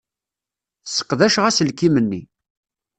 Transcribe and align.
Sseqdaceɣ 0.85 1.45
aselkim-nni. 1.49 2.21